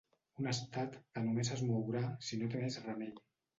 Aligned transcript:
Un 0.43 0.45
estat 0.51 0.95
que 1.17 1.23
només 1.27 1.53
es 1.59 1.63
mourà 1.69 2.03
si 2.31 2.43
no 2.43 2.51
té 2.57 2.65
més 2.67 2.83
remei. 2.91 3.15